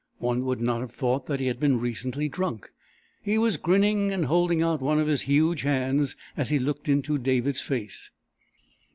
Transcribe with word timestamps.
One 0.17 0.45
would 0.45 0.59
not 0.61 0.81
have 0.81 0.93
thought 0.95 1.27
that 1.27 1.39
he 1.39 1.45
had 1.45 1.59
been 1.59 1.79
recently 1.79 2.27
drunk. 2.27 2.71
He 3.21 3.37
was 3.37 3.55
grinning 3.57 4.11
and 4.11 4.25
holding 4.25 4.63
out 4.63 4.81
one 4.81 4.97
of 4.97 5.05
his 5.05 5.21
huge 5.29 5.61
hands 5.61 6.15
as 6.35 6.49
he 6.49 6.57
looked 6.57 6.89
into 6.89 7.19
David's 7.19 7.61
face. 7.61 8.09